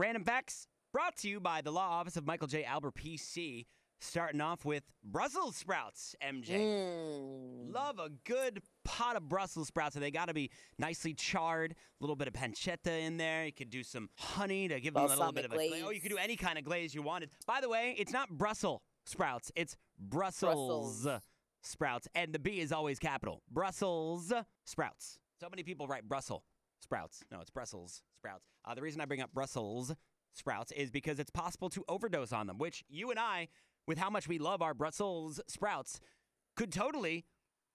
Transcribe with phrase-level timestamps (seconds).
[0.00, 2.64] random facts brought to you by the Law Office of Michael J.
[2.64, 3.66] Albert PC.
[4.02, 6.58] Starting off with Brussels sprouts, MJ.
[6.58, 7.74] Mm.
[7.74, 11.72] Love a good pot of Brussels sprouts, and they got to be nicely charred.
[11.72, 13.44] A little bit of pancetta in there.
[13.44, 15.84] You could do some honey to give them a little bit of a Balsamic glaze.
[15.86, 17.28] Oh, you could do any kind of glaze you wanted.
[17.46, 21.22] By the way, it's not Brussels sprouts; it's Brussels, Brussels.
[21.62, 23.42] sprouts, and the B is always capital.
[23.50, 24.32] Brussels
[24.64, 25.18] sprouts.
[25.42, 26.42] So many people write Brussels
[26.90, 27.22] sprouts.
[27.30, 28.46] No, it's Brussels sprouts.
[28.64, 29.94] Uh, the reason I bring up Brussels
[30.34, 33.46] sprouts is because it's possible to overdose on them, which you and I,
[33.86, 36.00] with how much we love our Brussels sprouts,
[36.56, 37.24] could totally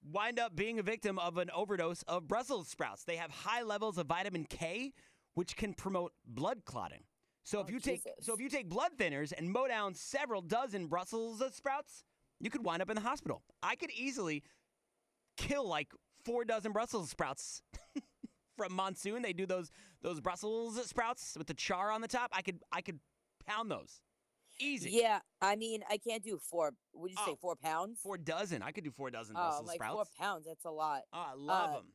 [0.04, 3.06] wind up being a victim of an overdose of Brussels sprouts.
[3.06, 4.92] They have high levels of vitamin K,
[5.34, 7.04] which can promote blood clotting.
[7.46, 10.42] So if Oh, you take so if you take blood thinners and mow down several
[10.42, 12.04] dozen Brussels sprouts,
[12.42, 13.44] you could wind up in the hospital.
[13.64, 14.44] I could easily
[15.38, 15.94] kill like
[16.26, 17.62] four dozen Brussels sprouts
[18.56, 19.22] from monsoon.
[19.22, 22.32] They do those those Brussels sprouts with the char on the top.
[22.34, 23.00] I could I could
[23.46, 24.02] pound those
[24.60, 24.92] easy.
[24.92, 26.72] Yeah, I mean, I can't do four.
[26.94, 28.00] Would you Oh, say four pounds?
[28.02, 28.62] Four dozen.
[28.62, 30.46] I could do four dozen Oh, Brussels like four pounds.
[30.46, 31.02] That's a lot.
[31.14, 31.86] Oh, I love uh, them.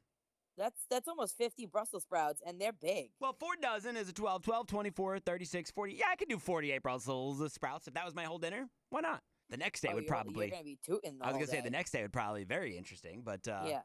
[0.58, 3.10] That's that's almost fifty Brussels sprouts, and they're big.
[3.20, 5.94] Well, four dozen is a 12, 12, 24, 36, 40.
[5.94, 8.68] Yeah, I could do 48 Brussels sprouts if that was my whole dinner.
[8.90, 9.22] Why not?
[9.48, 10.46] The next day Oh, would probably.
[10.46, 11.18] You're gonna be tooting.
[11.18, 13.64] The I was gonna say the next day would probably be very interesting, but uh,
[13.66, 13.80] Yeah.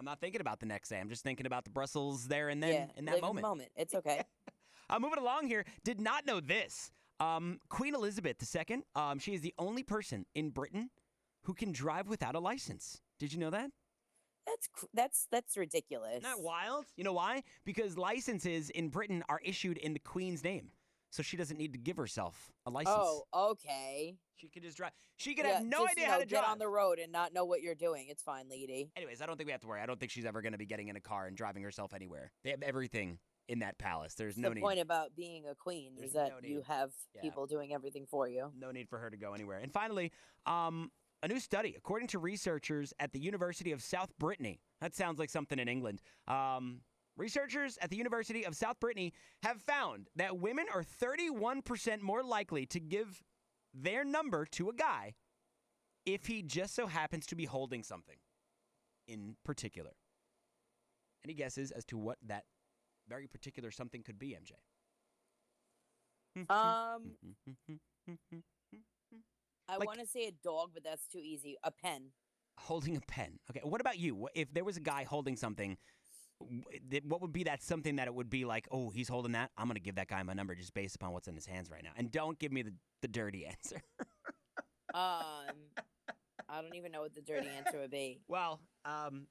[0.00, 0.98] I'm not thinking about the next day.
[0.98, 2.86] I'm just thinking about the Brussels there and then yeah.
[2.96, 3.44] in that moment.
[3.44, 3.68] In moment.
[3.76, 4.24] It's okay.
[4.88, 6.90] Uh, moving along here, did not know this.
[7.20, 10.90] Um, Queen Elizabeth II, um, she is the only person in Britain
[11.42, 13.00] who can drive without a license.
[13.20, 13.70] Did you know that?
[14.46, 16.10] that's that's that's ridiculous.
[16.16, 16.86] Isn't that wild?
[16.96, 17.44] You know why?
[17.64, 20.70] Because licenses in Britain are issued in the Queen's name.
[21.10, 22.96] So she doesn't need to give herself a license.
[22.98, 24.16] Oh, okay.
[24.36, 24.92] She could just drive.
[25.16, 26.52] She could Yeah, have no just, idea you how to get drive.
[26.52, 28.06] on the road and not know what you're doing.
[28.08, 28.90] It's fine, lady.
[28.96, 29.80] Anyways, I don't think we have to worry.
[29.82, 31.92] I don't think she's ever going to be getting in a car and driving herself
[31.92, 32.30] anywhere.
[32.44, 34.14] They have everything in that palace.
[34.14, 34.60] There's no the need.
[34.62, 37.22] point about being a queen There's is that no you have Yeah.
[37.22, 38.52] people doing everything for you.
[38.56, 39.58] no need for her to go anywhere.
[39.58, 40.12] And finally,
[40.46, 40.90] um,
[41.22, 45.28] a new study, according to researchers at the University of South Brittany, that sounds like
[45.28, 46.00] something in England.
[46.28, 46.80] Um,
[47.20, 52.66] researchers at the University of South Brittany have found that women are 31% more likely
[52.66, 53.22] to give
[53.74, 55.14] their number to a guy
[56.06, 58.16] if he just so happens to be holding something
[59.06, 59.92] in particular.
[61.24, 62.44] Any guesses as to what that
[63.08, 64.52] very particular something could be, MJ?
[66.48, 67.16] Um,
[69.68, 71.56] I Like- want to say a dog, but that's too easy.
[71.62, 72.12] A pen.
[72.58, 73.38] holding a pen.
[73.50, 74.28] Okay, what about you?
[74.34, 75.78] If there was a guy holding something,
[77.04, 78.66] what would be that something that it would be like?
[78.70, 79.50] Oh, he's holding that.
[79.56, 81.82] I'm gonna give that guy my number just based upon what's in his hands right
[81.82, 81.90] now.
[81.96, 83.82] And don't give me the, the dirty answer.
[84.92, 85.54] Um,
[86.48, 88.20] I don't even know what the dirty answer would be.
[88.28, 89.26] well, um,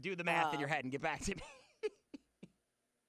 [0.00, 1.42] do the math in your Um, head and get back to me.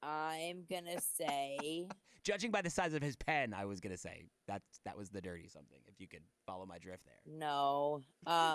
[0.03, 1.87] I'm gonna say
[2.23, 5.21] Judging by the size of his pen, I was gonna say that that was the
[5.21, 5.79] dirty something.
[5.87, 7.37] If you could follow my drift there.
[7.37, 8.01] no.
[8.25, 8.52] Um,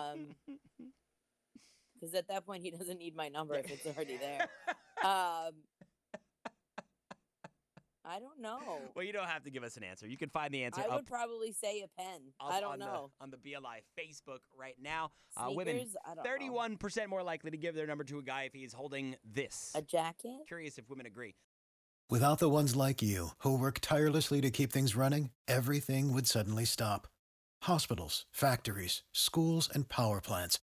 [1.99, 4.49] because at that point he doesn't need my number if it's already there.
[5.01, 5.53] Um,
[8.05, 8.59] I don't know.
[8.97, 10.09] Well, you don't have to give us an answer.
[10.09, 12.21] You can find the answer I up would probably say a pen.
[12.41, 13.11] up I don't on know.
[13.19, 15.11] The, on the BLI Facebook right now.
[15.37, 18.55] Uh, women, I don't 31% more likely to give their number to a guy if
[18.55, 19.73] he's holding this.
[19.75, 20.41] A jacket?
[20.49, 21.35] Curious if women agree.
[22.09, 26.65] Without the ones like you, who work tirelessly to keep things running, everything would suddenly
[26.65, 27.07] stop.
[27.65, 30.59] Hospitals, factories, schools, and power plants,